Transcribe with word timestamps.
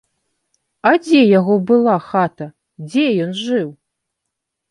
А 0.91 0.93
дзе 1.03 1.19
яго 1.39 1.57
была 1.71 1.95
хата, 2.07 2.47
дзе 2.89 3.05
ён 3.27 3.31
жыў? 3.43 3.69